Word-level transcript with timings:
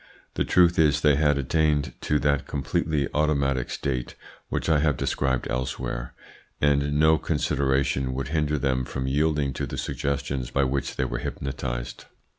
The 0.33 0.43
truth 0.45 0.79
is 0.79 1.01
they 1.01 1.15
had 1.15 1.37
attained 1.37 1.93
to 2.09 2.17
that 2.21 2.47
completely 2.47 3.07
automatic 3.13 3.69
state 3.69 4.15
which 4.49 4.67
I 4.67 4.79
have 4.79 4.97
described 4.97 5.47
elsewhere, 5.47 6.15
and 6.59 6.93
no 6.99 7.19
consideration 7.19 8.15
would 8.15 8.29
hinder 8.29 8.57
them 8.57 8.83
from 8.83 9.05
yielding 9.05 9.53
to 9.53 9.67
the 9.67 9.77
suggestions 9.77 10.49
by 10.49 10.63
which 10.63 10.95
they 10.95 11.05
were 11.05 11.19
hypnotised. 11.19 12.05